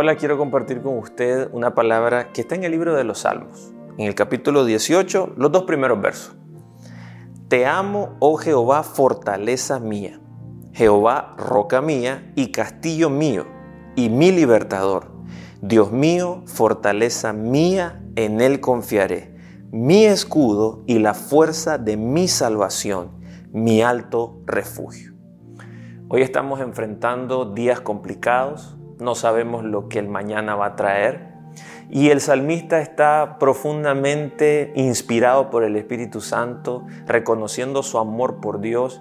Hola, 0.00 0.14
quiero 0.14 0.38
compartir 0.38 0.80
con 0.80 0.96
usted 0.96 1.48
una 1.50 1.74
palabra 1.74 2.32
que 2.32 2.42
está 2.42 2.54
en 2.54 2.62
el 2.62 2.70
libro 2.70 2.94
de 2.94 3.02
los 3.02 3.18
Salmos, 3.22 3.72
en 3.96 4.06
el 4.06 4.14
capítulo 4.14 4.64
18, 4.64 5.32
los 5.36 5.50
dos 5.50 5.64
primeros 5.64 6.00
versos. 6.00 6.36
Te 7.48 7.66
amo, 7.66 8.14
oh 8.20 8.36
Jehová, 8.36 8.84
fortaleza 8.84 9.80
mía, 9.80 10.20
Jehová, 10.72 11.34
roca 11.36 11.80
mía 11.80 12.32
y 12.36 12.52
castillo 12.52 13.10
mío, 13.10 13.44
y 13.96 14.08
mi 14.08 14.30
libertador. 14.30 15.10
Dios 15.62 15.90
mío, 15.90 16.44
fortaleza 16.46 17.32
mía, 17.32 18.00
en 18.14 18.40
él 18.40 18.60
confiaré, 18.60 19.34
mi 19.72 20.04
escudo 20.04 20.84
y 20.86 21.00
la 21.00 21.12
fuerza 21.12 21.76
de 21.76 21.96
mi 21.96 22.28
salvación, 22.28 23.20
mi 23.50 23.82
alto 23.82 24.42
refugio. 24.46 25.14
Hoy 26.08 26.22
estamos 26.22 26.60
enfrentando 26.60 27.52
días 27.52 27.80
complicados, 27.80 28.77
no 28.98 29.14
sabemos 29.14 29.64
lo 29.64 29.88
que 29.88 29.98
el 29.98 30.08
mañana 30.08 30.54
va 30.54 30.66
a 30.66 30.76
traer. 30.76 31.28
Y 31.90 32.10
el 32.10 32.20
salmista 32.20 32.80
está 32.80 33.38
profundamente 33.38 34.72
inspirado 34.76 35.50
por 35.50 35.64
el 35.64 35.76
Espíritu 35.76 36.20
Santo, 36.20 36.86
reconociendo 37.06 37.82
su 37.82 37.98
amor 37.98 38.40
por 38.40 38.60
Dios. 38.60 39.00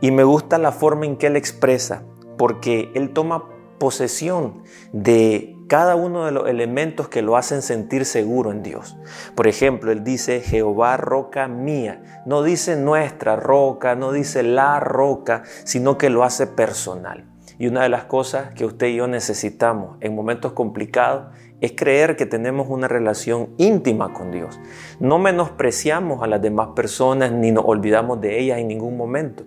Y 0.00 0.12
me 0.12 0.22
gusta 0.22 0.58
la 0.58 0.70
forma 0.70 1.06
en 1.06 1.16
que 1.16 1.26
él 1.26 1.36
expresa, 1.36 2.04
porque 2.36 2.92
él 2.94 3.10
toma 3.10 3.46
posesión 3.78 4.62
de 4.92 5.56
cada 5.68 5.96
uno 5.96 6.24
de 6.24 6.32
los 6.32 6.48
elementos 6.48 7.08
que 7.08 7.22
lo 7.22 7.36
hacen 7.36 7.62
sentir 7.62 8.04
seguro 8.04 8.52
en 8.52 8.62
Dios. 8.62 8.96
Por 9.34 9.46
ejemplo, 9.46 9.92
él 9.92 10.02
dice, 10.02 10.40
Jehová 10.40 10.96
roca 10.96 11.46
mía. 11.48 12.22
No 12.24 12.42
dice 12.42 12.76
nuestra 12.76 13.36
roca, 13.36 13.94
no 13.94 14.12
dice 14.12 14.42
la 14.42 14.80
roca, 14.80 15.42
sino 15.64 15.98
que 15.98 16.08
lo 16.08 16.24
hace 16.24 16.46
personal. 16.46 17.26
Y 17.58 17.66
una 17.66 17.82
de 17.82 17.88
las 17.88 18.04
cosas 18.04 18.54
que 18.54 18.64
usted 18.64 18.86
y 18.86 18.96
yo 18.96 19.08
necesitamos 19.08 19.96
en 20.00 20.14
momentos 20.14 20.52
complicados 20.52 21.26
es 21.60 21.72
creer 21.72 22.16
que 22.16 22.24
tenemos 22.24 22.68
una 22.68 22.86
relación 22.86 23.50
íntima 23.58 24.12
con 24.12 24.30
Dios. 24.30 24.60
No 25.00 25.18
menospreciamos 25.18 26.22
a 26.22 26.28
las 26.28 26.40
demás 26.40 26.68
personas 26.76 27.32
ni 27.32 27.50
nos 27.50 27.64
olvidamos 27.66 28.20
de 28.20 28.38
ellas 28.38 28.58
en 28.58 28.68
ningún 28.68 28.96
momento, 28.96 29.44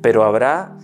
pero 0.00 0.24
habrá 0.24 0.76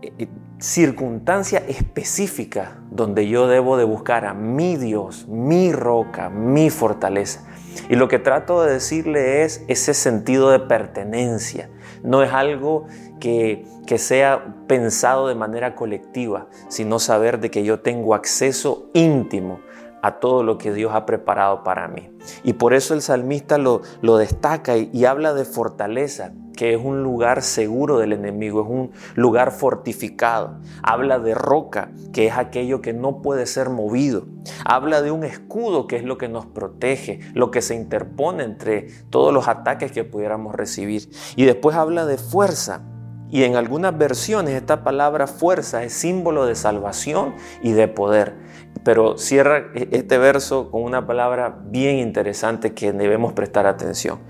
eh, 0.00 0.12
eh, 0.18 0.28
circunstancia 0.58 1.62
específica 1.68 2.78
donde 2.90 3.28
yo 3.28 3.46
debo 3.46 3.76
de 3.76 3.84
buscar 3.84 4.24
a 4.24 4.32
mi 4.32 4.76
Dios, 4.76 5.28
mi 5.28 5.72
roca, 5.72 6.30
mi 6.30 6.70
fortaleza. 6.70 7.46
Y 7.88 7.96
lo 7.96 8.08
que 8.08 8.18
trato 8.18 8.62
de 8.62 8.72
decirle 8.72 9.42
es 9.42 9.64
ese 9.68 9.94
sentido 9.94 10.50
de 10.50 10.60
pertenencia. 10.60 11.70
No 12.02 12.22
es 12.22 12.32
algo 12.32 12.86
que, 13.20 13.66
que 13.86 13.98
sea 13.98 14.54
pensado 14.66 15.28
de 15.28 15.34
manera 15.34 15.74
colectiva, 15.74 16.48
sino 16.68 16.98
saber 16.98 17.40
de 17.40 17.50
que 17.50 17.64
yo 17.64 17.80
tengo 17.80 18.14
acceso 18.14 18.90
íntimo 18.92 19.60
a 20.02 20.20
todo 20.20 20.42
lo 20.42 20.58
que 20.58 20.72
Dios 20.72 20.92
ha 20.94 21.06
preparado 21.06 21.64
para 21.64 21.88
mí. 21.88 22.10
Y 22.42 22.54
por 22.54 22.74
eso 22.74 22.92
el 22.92 23.00
salmista 23.00 23.56
lo, 23.56 23.80
lo 24.02 24.18
destaca 24.18 24.76
y, 24.76 24.90
y 24.92 25.06
habla 25.06 25.32
de 25.32 25.46
fortaleza, 25.46 26.32
que 26.56 26.74
es 26.74 26.80
un 26.82 27.02
lugar 27.02 27.42
seguro 27.42 27.98
del 27.98 28.12
enemigo, 28.12 28.62
es 28.62 28.68
un 28.68 28.90
lugar 29.14 29.50
fortificado. 29.50 30.60
Habla 30.82 31.18
de 31.18 31.34
roca, 31.34 31.90
que 32.12 32.26
es 32.26 32.36
aquello 32.36 32.80
que 32.80 32.92
no 32.92 33.22
puede 33.22 33.46
ser 33.46 33.70
movido. 33.70 34.26
Habla 34.64 35.02
de 35.02 35.10
un 35.10 35.24
escudo, 35.24 35.86
que 35.86 35.96
es 35.96 36.04
lo 36.04 36.18
que 36.18 36.28
nos 36.28 36.46
protege, 36.46 37.20
lo 37.34 37.50
que 37.50 37.62
se 37.62 37.74
interpone 37.74 38.44
entre 38.44 38.88
todos 39.10 39.32
los 39.32 39.48
ataques 39.48 39.92
que 39.92 40.04
pudiéramos 40.04 40.54
recibir. 40.54 41.08
Y 41.36 41.44
después 41.44 41.76
habla 41.76 42.06
de 42.06 42.18
fuerza, 42.18 42.82
y 43.30 43.42
en 43.42 43.56
algunas 43.56 43.98
versiones 43.98 44.54
esta 44.54 44.84
palabra 44.84 45.26
fuerza 45.26 45.82
es 45.82 45.92
símbolo 45.92 46.46
de 46.46 46.54
salvación 46.54 47.34
y 47.62 47.72
de 47.72 47.88
poder. 47.88 48.36
Pero 48.84 49.18
cierra 49.18 49.72
este 49.74 50.18
verso 50.18 50.70
con 50.70 50.84
una 50.84 51.04
palabra 51.04 51.58
bien 51.64 51.96
interesante 51.96 52.74
que 52.74 52.92
debemos 52.92 53.32
prestar 53.32 53.66
atención. 53.66 54.20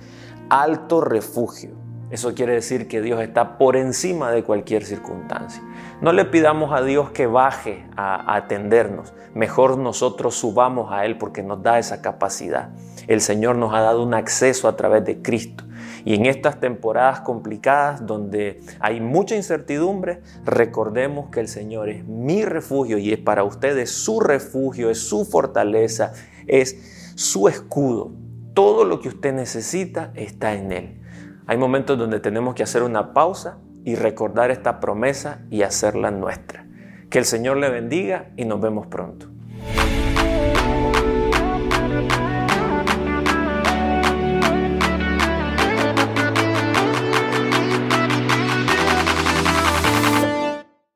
Alto 0.48 1.02
refugio. 1.02 1.83
Eso 2.10 2.34
quiere 2.34 2.52
decir 2.52 2.86
que 2.86 3.00
Dios 3.00 3.20
está 3.20 3.56
por 3.58 3.76
encima 3.76 4.30
de 4.30 4.44
cualquier 4.44 4.84
circunstancia. 4.84 5.62
No 6.00 6.12
le 6.12 6.24
pidamos 6.26 6.72
a 6.72 6.82
Dios 6.82 7.10
que 7.10 7.26
baje 7.26 7.86
a, 7.96 8.36
atendernos. 8.36 9.14
Mejor 9.34 9.78
nosotros 9.78 10.34
subamos 10.34 10.92
a 10.92 11.06
Él 11.06 11.16
porque 11.16 11.42
nos 11.42 11.62
da 11.62 11.78
esa 11.78 12.02
capacidad. 12.02 12.70
El 13.08 13.20
Señor 13.20 13.56
nos 13.56 13.74
ha 13.74 13.80
dado 13.80 14.02
un 14.02 14.14
acceso 14.14 14.68
a 14.68 14.76
través 14.76 15.04
de 15.04 15.22
Cristo. 15.22 15.64
Y 16.04 16.14
en 16.14 16.26
estas 16.26 16.60
temporadas 16.60 17.20
complicadas 17.20 18.06
donde 18.06 18.60
hay 18.80 19.00
mucha 19.00 19.34
incertidumbre, 19.34 20.20
recordemos 20.44 21.30
que 21.30 21.40
el 21.40 21.48
Señor 21.48 21.88
es 21.88 22.04
mi 22.04 22.44
refugio 22.44 22.98
y 22.98 23.12
es 23.12 23.18
para 23.18 23.42
ustedes 23.42 23.90
su 23.90 24.20
refugio, 24.20 24.90
es 24.90 24.98
su 24.98 25.24
fortaleza, 25.24 26.12
es 26.46 27.12
su 27.16 27.48
escudo. 27.48 28.12
Todo 28.52 28.84
lo 28.84 29.00
que 29.00 29.08
usted 29.08 29.32
necesita 29.32 30.12
está 30.14 30.52
en 30.54 30.72
Él. 30.72 31.03
Hay 31.46 31.58
momentos 31.58 31.98
donde 31.98 32.20
tenemos 32.20 32.54
que 32.54 32.62
hacer 32.62 32.82
una 32.82 33.12
pausa 33.12 33.58
y 33.84 33.96
recordar 33.96 34.50
esta 34.50 34.80
promesa 34.80 35.42
y 35.50 35.62
hacerla 35.62 36.10
nuestra. 36.10 36.66
Que 37.10 37.18
el 37.18 37.26
Señor 37.26 37.58
le 37.58 37.68
bendiga 37.68 38.30
y 38.36 38.46
nos 38.46 38.60
vemos 38.60 38.86
pronto. 38.86 39.28